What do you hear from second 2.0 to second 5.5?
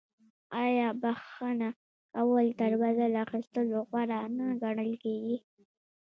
کول تر بدل اخیستلو غوره نه ګڼل کیږي؟